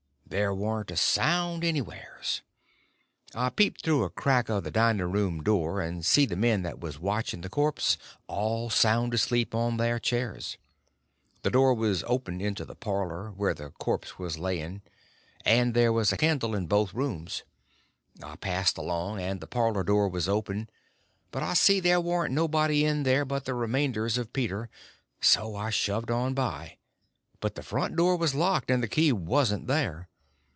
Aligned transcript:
There 0.25 0.53
warn't 0.53 0.91
a 0.91 0.95
sound 0.95 1.61
anywheres. 1.61 2.41
I 3.35 3.49
peeped 3.49 3.81
through 3.81 4.03
a 4.05 4.09
crack 4.09 4.47
of 4.47 4.63
the 4.63 4.71
dining 4.71 5.11
room 5.11 5.43
door, 5.43 5.81
and 5.81 6.05
see 6.05 6.25
the 6.25 6.37
men 6.37 6.61
that 6.61 6.79
was 6.79 6.97
watching 6.97 7.41
the 7.41 7.49
corpse 7.49 7.97
all 8.27 8.69
sound 8.69 9.13
asleep 9.13 9.53
on 9.53 9.75
their 9.75 9.99
chairs. 9.99 10.57
The 11.41 11.49
door 11.49 11.73
was 11.73 12.05
open 12.07 12.39
into 12.39 12.63
the 12.63 12.75
parlor, 12.77 13.31
where 13.31 13.53
the 13.53 13.71
corpse 13.71 14.17
was 14.17 14.39
laying, 14.39 14.81
and 15.43 15.73
there 15.73 15.91
was 15.91 16.13
a 16.13 16.17
candle 16.17 16.55
in 16.55 16.65
both 16.65 16.93
rooms. 16.93 17.43
I 18.23 18.37
passed 18.37 18.77
along, 18.77 19.19
and 19.19 19.41
the 19.41 19.47
parlor 19.47 19.83
door 19.83 20.07
was 20.07 20.29
open; 20.29 20.69
but 21.31 21.43
I 21.43 21.55
see 21.55 21.81
there 21.81 21.99
warn't 21.99 22.33
nobody 22.33 22.85
in 22.85 23.03
there 23.03 23.25
but 23.25 23.43
the 23.43 23.53
remainders 23.53 24.17
of 24.17 24.31
Peter; 24.31 24.69
so 25.19 25.57
I 25.57 25.71
shoved 25.71 26.09
on 26.09 26.33
by; 26.33 26.77
but 27.41 27.55
the 27.55 27.63
front 27.63 27.97
door 27.97 28.15
was 28.15 28.33
locked, 28.33 28.71
and 28.71 28.81
the 28.81 28.87
key 28.87 29.11
wasn't 29.11 29.67
there. 29.67 30.07